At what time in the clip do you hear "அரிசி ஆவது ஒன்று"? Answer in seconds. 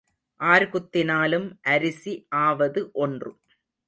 1.63-3.31